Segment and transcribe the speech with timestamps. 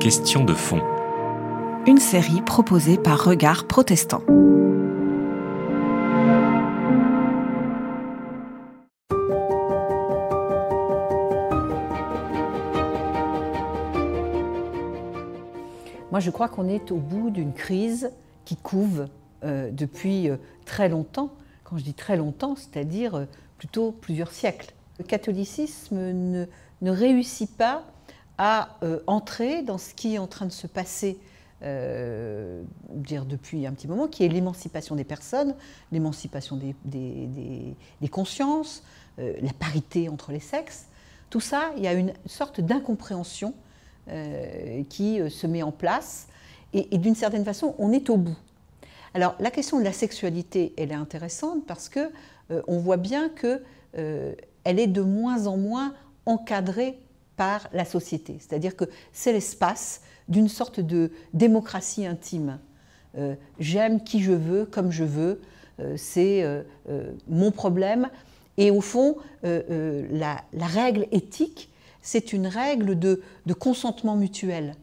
[0.00, 0.80] Question de fond.
[1.86, 4.22] Une série proposée par Regard Protestant.
[16.10, 18.10] Moi, je crois qu'on est au bout d'une crise
[18.44, 19.06] qui couve
[19.44, 21.30] euh, depuis euh, très longtemps.
[21.62, 23.24] Quand je dis très longtemps, c'est-à-dire euh,
[23.58, 24.74] plutôt plusieurs siècles.
[24.98, 26.46] Le catholicisme ne,
[26.82, 27.84] ne réussit pas
[28.38, 31.18] à entrer dans ce qui est en train de se passer
[31.60, 35.56] dire depuis un petit moment, qui est l'émancipation des personnes,
[35.90, 38.84] l'émancipation des, des, des, consciences,
[39.18, 40.86] la parité entre les sexes.
[41.30, 43.54] Tout ça, il y a une sorte d'incompréhension
[44.88, 46.28] qui se met en place,
[46.74, 48.38] et, et d'une certaine façon, on est au bout.
[49.14, 52.10] Alors la question de la sexualité, elle est intéressante parce que
[52.50, 53.62] euh, on voit bien que
[53.96, 55.94] euh, elle est de moins en moins
[56.26, 56.98] encadrée
[57.38, 58.36] par la société.
[58.38, 62.58] C'est-à-dire que c'est l'espace d'une sorte de démocratie intime.
[63.16, 65.40] Euh, j'aime qui je veux, comme je veux,
[65.96, 66.44] c'est
[67.28, 68.08] mon problème.
[68.56, 71.70] Et au fond, la, règle éthique,
[72.02, 73.22] c'est une règle de,
[73.56, 74.74] consentement mutuel.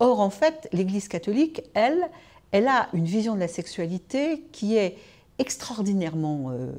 [0.00, 2.10] or, en fait, l'Église catholique, elle,
[2.50, 4.96] elle a une vision de la sexualité qui est
[5.38, 6.72] extraordinairement euh,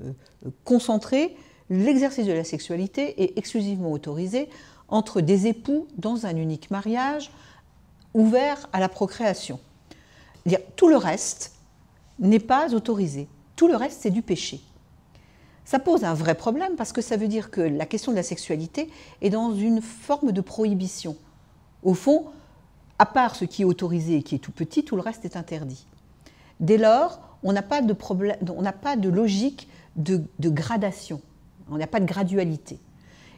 [0.64, 1.36] concentrée.
[1.70, 4.50] L'exercice de la sexualité est exclusivement autorisé
[4.88, 7.32] entre des époux dans un unique mariage
[8.14, 9.60] ouvert à la procréation.
[10.76, 11.54] Tout le reste
[12.20, 13.28] n'est pas autorisé.
[13.56, 14.62] Tout le reste, c'est du péché.
[15.66, 18.24] Ça pose un vrai problème parce que ça veut dire que la question de la
[18.24, 18.90] sexualité
[19.22, 21.18] est dans une forme de prohibition.
[21.84, 22.28] Au fond,
[23.00, 25.36] à part ce qui est autorisé et qui est tout petit, tout le reste est
[25.36, 25.86] interdit.
[26.60, 31.22] Dès lors, on n'a pas de, logique de, gradation,
[31.72, 32.80] on n'a pas de gradualité.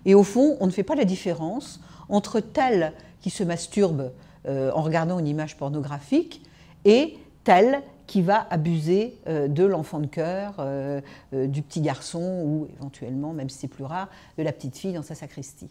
[0.05, 4.11] Et au fond, on ne fait pas la différence entre tel qui se masturbe
[4.47, 6.41] euh, en regardant une image pornographique
[6.85, 11.01] et tel qui va abuser euh, de l'enfant de cœur, euh,
[11.31, 15.03] du petit garçon ou éventuellement, même si c'est plus rare, de la petite fille dans
[15.03, 15.69] sa sacristie.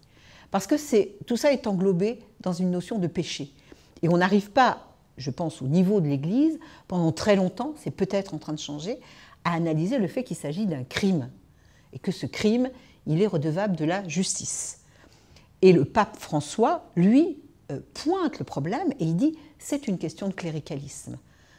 [0.50, 0.76] Parce que
[1.24, 3.52] tout ça est englobé dans une notion de péché.
[4.02, 4.86] Et on n'arrive pas,
[5.16, 8.98] je pense, au niveau de l'Église, pendant très longtemps, c'est peut-être en train de changer,
[9.44, 11.28] à analyser le fait qu'il s'agit d'un crime.
[11.92, 12.70] Et que ce crime,
[13.06, 14.80] il est redevable de la justice.
[15.62, 17.38] Et le pape François, lui,
[17.70, 21.18] euh, pointe le problème et il dit c'est une question de cléricalisme.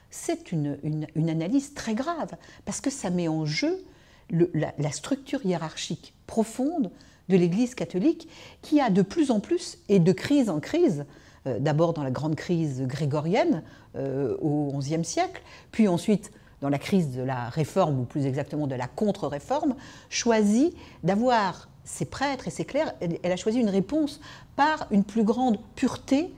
[0.09, 0.78] C'est une,
[1.16, 2.31] analyse très grave,
[2.66, 3.85] parce que ça met en jeu
[4.31, 6.90] la, structure hiérarchique profonde
[7.29, 8.28] de l'Église catholique,
[8.63, 11.06] qui a de plus en plus, et de crise en crise,
[11.46, 13.61] euh, d'abord dans la grande crise grégorienne
[13.96, 16.31] euh, au XIe siècle, puis ensuite
[16.62, 19.75] dans la crise de la réforme, ou plus exactement de la contre-réforme,
[20.09, 24.20] choisit d'avoir ses prêtres et ses clercs, elle a choisi une réponse
[24.56, 26.34] par une plus grande pureté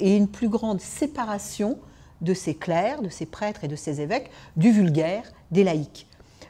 [0.00, 1.78] et une plus grande séparation
[2.20, 6.06] de ses clercs, de ses prêtres et de ses évêques, du vulgaire, des laïcs.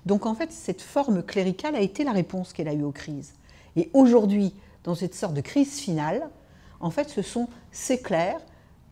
[0.07, 3.35] Donc en fait, cette forme cléricale a été la réponse qu'elle a eue aux crises.
[3.77, 4.55] Et aujourd'hui,
[4.85, 6.29] dans cette sorte de crise finale,
[6.81, 8.41] en fait, ce sont ces clercs,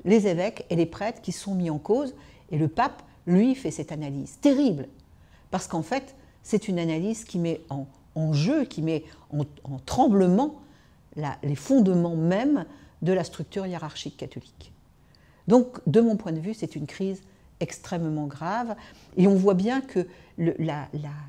[0.05, 2.15] les évêques et les prêtres qui sont mis en cause,
[2.51, 4.39] et le pape, lui, fait cette analyse.
[4.41, 4.89] Terrible,
[5.51, 7.87] parce qu'en fait, c'est une analyse qui met en,
[8.33, 9.45] jeu, qui met en,
[9.87, 10.57] tremblement
[11.43, 12.65] les fondements même
[13.03, 14.73] de la structure hiérarchique catholique.
[15.47, 17.23] Donc, de mon point de vue, c'est une crise
[17.61, 18.77] extrêmement grave.
[19.17, 20.07] Et on voit bien que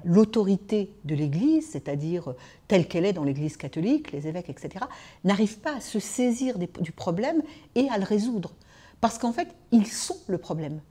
[0.03, 2.33] l'autorité de l'Église, c'est-à-dire
[2.67, 4.85] telle qu'elle est dans l'Église catholique, les évêques, etc.,
[5.23, 7.41] n'arrive pas à se saisir du problème
[7.75, 8.53] et à le résoudre.
[9.01, 10.81] Parce qu'en fait, ils sont le problème,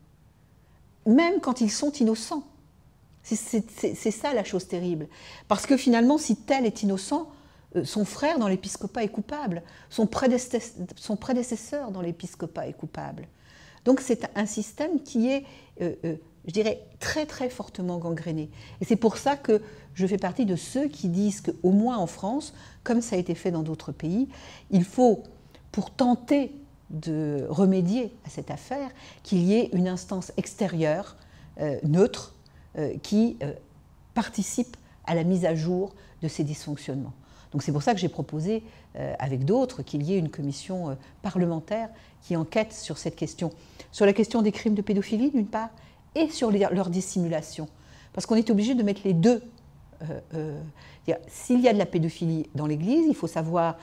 [1.09, 2.45] même quand ils sont innocents.
[3.23, 5.09] C'est ça la chose terrible.
[5.49, 7.29] Parce que finalement, si tel est innocent,
[7.77, 13.27] euh, son frère dans l'épiscopat est coupable, son prédécesseur dans l'épiscopat est coupable.
[13.85, 15.45] Donc c'est un système qui est,
[15.83, 16.17] euh, euh,
[16.47, 18.51] je dirais, très très fortement gangréné.
[18.81, 19.61] Et c'est pour ça que
[19.95, 22.55] je fais partie de ceux qui disent qu'au moins en France,
[22.85, 24.29] comme ça a été fait dans d'autres pays,
[24.71, 25.23] il faut,
[25.73, 26.53] pour tenter
[26.91, 28.91] de remédier à cette affaire,
[29.23, 31.17] qu'il y ait une instance extérieure,
[31.61, 32.35] euh, neutre,
[33.03, 33.37] qui
[34.15, 37.15] participe à la mise à jour de ces dysfonctionnements.
[37.53, 38.63] Donc c'est pour ça que j'ai proposé,
[38.97, 41.89] euh, avec d'autres, qu'il y ait une commission euh, parlementaire
[42.23, 43.53] qui enquête sur cette question.
[43.91, 45.71] Sur la question des crimes de pédophilie, d'une part,
[46.15, 47.69] et sur leur dissimulation.
[48.13, 49.43] Parce qu'on est obligé de mettre les deux.
[50.03, 50.61] Euh,
[51.29, 53.77] s'il y a de la pédophilie dans l'Église, il faut savoir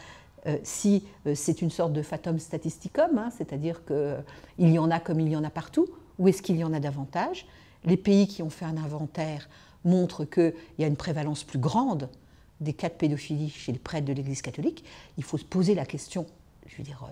[0.63, 1.03] si
[1.33, 5.35] c'est une sorte de fatum statisticum, hein, c'est-à-dire qu'il y en a comme il y
[5.35, 5.87] en a partout,
[6.19, 7.47] ou est-ce qu'il y en a davantage?
[7.83, 9.49] Les pays qui ont fait un inventaire
[9.83, 12.09] montrent qu'il y a une prévalence plus grande
[12.61, 14.83] des cas de pédophilie chez les prêtres de l'Église catholique,
[15.17, 16.25] il faut se poser la question
[16.67, 17.11] je veux dire, euh,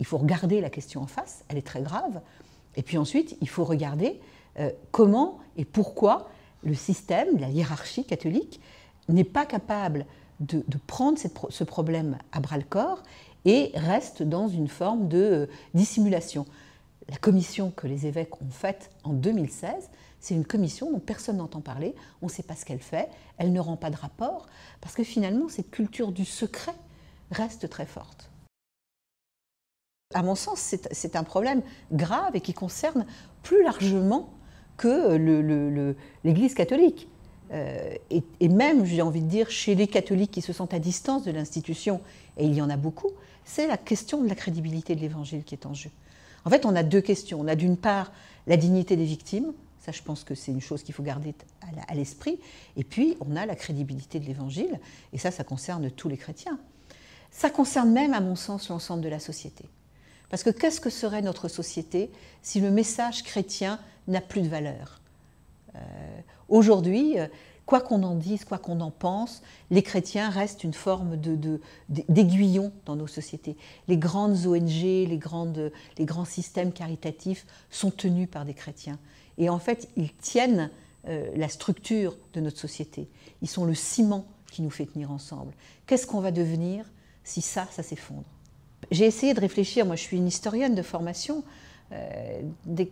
[0.00, 2.20] il faut regarder la question en face, elle est très grave.
[2.76, 4.20] Et puis ensuite, il faut regarder
[4.58, 6.30] euh, comment et pourquoi
[6.62, 8.60] le système, la hiérarchie catholique,
[9.08, 10.06] n'est pas capable
[10.42, 13.02] de, prendre ce problème à bras le corps
[13.44, 16.46] et reste dans une forme de euh, dissimulation.
[17.08, 19.90] La commission que les évêques ont faite en 2016,
[20.20, 23.08] c'est une commission dont personne n'entend parler, on ne sait pas ce qu'elle fait,
[23.38, 24.46] elle ne rend pas de rapport,
[24.80, 26.74] parce que finalement, cette culture du secret
[27.32, 28.30] reste très forte.
[30.14, 33.06] À mon sens, c'est un problème grave et qui concerne
[33.42, 34.30] plus largement
[34.76, 35.16] que
[36.22, 37.08] l'Église catholique.
[37.52, 41.24] Euh, et, même, j'ai envie de dire, chez les catholiques qui se sentent à distance
[41.24, 42.00] de l'institution,
[42.38, 43.10] et il y en a beaucoup,
[43.44, 45.90] c'est la question de la crédibilité de l'Évangile qui est en jeu.
[46.44, 47.40] En fait, on a deux questions.
[47.40, 48.12] On a d'une part
[48.46, 49.52] la dignité des victimes,
[49.84, 51.34] ça je pense que c'est une chose qu'il faut garder
[51.88, 52.38] à l'esprit,
[52.76, 54.80] et puis on a la crédibilité de l'Évangile,
[55.12, 56.58] et ça, ça concerne tous les chrétiens.
[57.30, 59.64] Ça concerne même, à mon sens, l'ensemble de la société.
[60.30, 62.10] Parce que qu'est-ce que serait notre société
[62.42, 63.78] si le message chrétien
[64.08, 65.01] n'a plus de valeur?
[66.48, 67.28] Aujourd'hui, euh,
[67.64, 71.16] quoi qu'on en dise, quoi qu'on en pense, les chrétiens restent une forme
[71.88, 73.56] d'aiguillon dans nos sociétés.
[73.88, 78.98] Les grandes ONG, les, grands systèmes caritatifs sont tenus par des chrétiens.
[79.38, 80.70] Et en fait, ils tiennent
[81.08, 83.08] euh, la structure de notre société.
[83.40, 85.52] Ils sont le ciment qui nous fait tenir ensemble.
[85.86, 86.84] Qu'est-ce qu'on va devenir
[87.24, 88.24] si ça, ça s'effondre?
[88.90, 91.44] J'ai essayé de réfléchir, moi je suis une historienne de formation,
[91.92, 92.42] euh,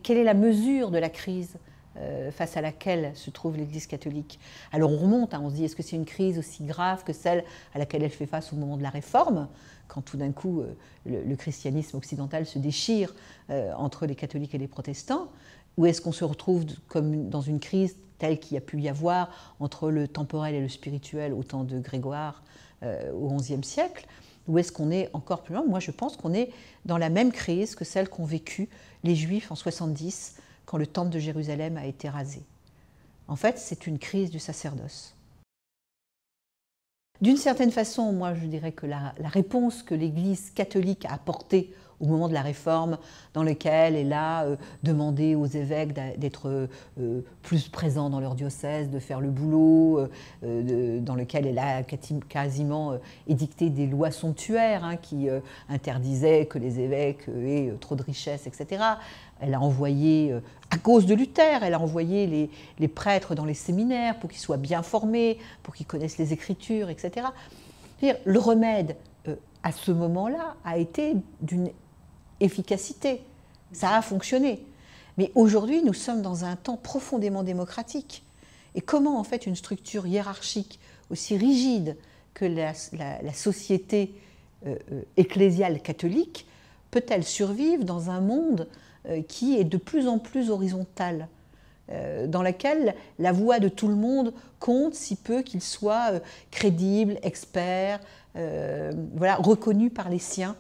[0.02, 1.56] quelle est la mesure de la crise?
[1.96, 4.38] Euh, face à laquelle se trouve l'Église catholique.
[4.72, 7.12] Alors on remonte, hein, on se dit est-ce que c'est une crise aussi grave que
[7.12, 7.44] celle
[7.74, 9.48] à laquelle elle fait face au moment de la Réforme,
[9.88, 13.14] quand tout d'un coup euh, le, christianisme occidental se déchire
[13.76, 15.32] entre les catholiques et les protestants,
[15.76, 18.88] ou est-ce qu'on se retrouve comme dans une crise telle qu'il y a pu y
[18.88, 22.44] avoir entre le temporel et le spirituel au temps de Grégoire
[22.82, 24.06] au XIe siècle
[24.50, 25.64] ou est-ce qu'on est encore plus loin?
[25.66, 26.50] Moi, je pense qu'on est
[26.84, 28.68] dans la même crise que celle qu'ont vécue
[29.04, 30.36] les Juifs en 70,
[30.70, 32.44] quand le temple de Jérusalem a été rasé.
[33.26, 35.16] En fait, c'est une crise du sacerdoce.
[37.20, 42.06] D'une certaine façon, moi, je dirais que la, réponse que l'Église catholique a apportée au
[42.06, 42.98] moment de la réforme,
[43.34, 46.66] dans lequel elle a euh, demandé aux évêques d'être euh,
[46.98, 50.08] euh, plus présents dans leur diocèse, de faire le boulot,
[50.42, 52.98] dans lequel elle a quasiment
[53.28, 55.28] édicté des lois somptuaires hein, qui
[55.68, 58.82] interdisaient que les évêques aient trop de richesses, etc.
[59.40, 60.34] Elle a envoyé,
[60.70, 64.40] à cause de Luther, elle a envoyé les, les prêtres dans les séminaires pour qu'ils
[64.40, 67.26] soient bien formés, pour qu'ils connaissent les Écritures, etc.
[68.02, 68.96] Le remède
[69.62, 71.70] à ce moment-là a été d'une
[72.40, 73.22] efficacité.
[73.72, 74.64] Ça a fonctionné.
[75.18, 78.24] Mais aujourd'hui, nous sommes dans un temps profondément démocratique.
[78.74, 80.78] Et comment, en fait, une structure hiérarchique
[81.10, 81.96] aussi rigide
[82.34, 82.72] que la,
[83.34, 84.14] société
[84.66, 86.46] euh, euh, ecclésiale catholique
[86.90, 88.68] peut-elle survivre dans un monde
[89.08, 91.28] euh, qui est de plus en plus horizontal
[92.28, 96.22] dans lequel la voix de tout le monde compte si peu qu'il soit
[96.52, 97.98] crédible, expert,
[98.36, 100.54] voilà, reconnu par les siens?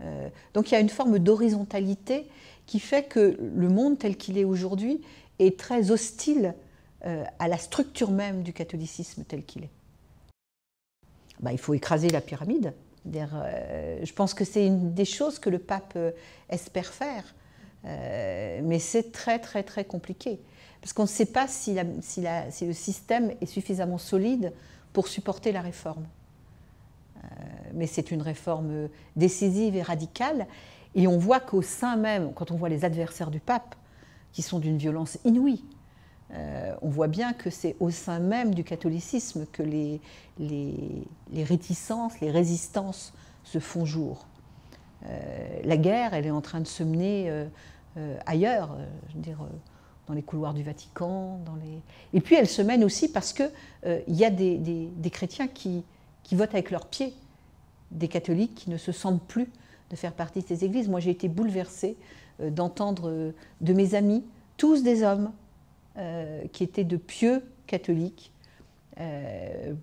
[0.00, 2.28] Euh, donc il y a une forme d'horizontalité
[2.66, 5.02] qui fait que le monde tel qu'il est aujourd'hui
[5.38, 6.54] est très hostile
[7.04, 9.70] euh, à la structure même du catholicisme tel qu'il est.
[11.40, 12.72] Bah, il faut écraser la pyramide.
[13.14, 15.98] Euh, je pense que c'est une des choses que le pape
[16.48, 17.34] espère faire,
[17.84, 20.40] mais c'est très très très compliqué
[20.80, 24.52] parce qu'on ne sait pas si, si le système est suffisamment solide
[24.92, 26.06] pour supporter la réforme.
[27.24, 30.46] Euh, mais c'est une réforme décisive et radicale.
[30.94, 33.74] Et on voit qu'au sein même, quand on voit les adversaires du pape,
[34.32, 35.64] qui sont d'une violence inouïe,
[36.32, 40.00] euh, on voit bien que c'est au sein même du catholicisme que les,
[40.38, 43.12] les, réticences, les résistances
[43.44, 44.26] se font jour.
[45.06, 47.46] Euh, la guerre, elle est en train de se mener
[48.26, 48.76] ailleurs,
[49.10, 49.38] je veux dire,
[50.08, 51.38] dans les couloirs du Vatican.
[51.44, 51.80] Dans les...
[52.12, 53.50] Et puis elle se mène aussi parce qu'il
[53.84, 55.84] il y a des, des chrétiens qui,
[56.24, 57.14] qui votent avec leurs pieds,
[57.92, 59.48] des catholiques qui ne se sentent plus
[59.90, 60.88] de faire partie de ces églises.
[60.88, 61.96] Moi, j'ai été bouleversée
[62.40, 64.24] euh, d'entendre euh, de mes amis,
[64.56, 65.30] tous des hommes,
[65.96, 68.32] euh, qui étaient de pieux catholiques,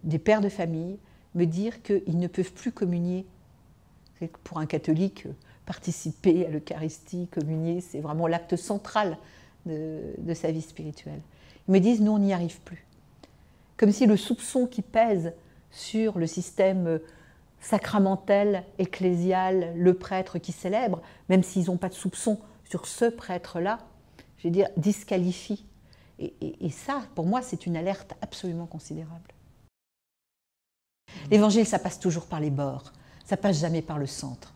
[0.03, 0.97] des pères de famille,
[1.35, 3.25] me dire qu'ils ne peuvent plus communier.
[4.45, 5.27] Pour un catholique,
[5.65, 9.17] participer à l'Eucharistie, communier, c'est vraiment l'acte central
[9.65, 11.19] de, de, sa vie spirituelle.
[11.67, 12.85] Ils me disent, nous, on n'y arrive plus.
[13.75, 15.33] Comme si le soupçon qui pèse
[15.71, 16.99] sur le système
[17.61, 23.79] sacramentel, ecclésial, le prêtre qui célèbre, même s'ils n'ont pas de soupçon sur ce prêtre-là,
[24.37, 25.65] je veux dire, disqualifie.
[26.19, 29.33] Et, ça, pour moi, c'est une alerte absolument considérable.
[31.31, 32.91] L'évangile, ça passe toujours par les bords,
[33.25, 34.53] ça passe jamais par le centre.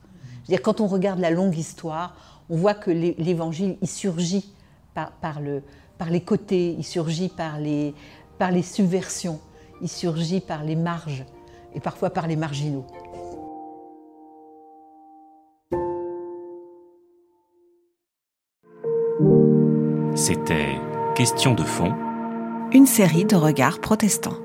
[0.48, 4.54] dire, quand on regarde la longue histoire, on voit que l'Évangile, il surgit
[4.94, 5.64] par, par, le,
[5.98, 7.96] par, les côtés, il surgit par les,
[8.38, 9.40] par les subversions,
[9.82, 11.26] il surgit par les marges
[11.74, 12.86] et parfois par les marginaux.
[20.16, 20.80] C'était
[21.16, 21.94] Question de fond.
[22.74, 24.36] Une série de regards protestants.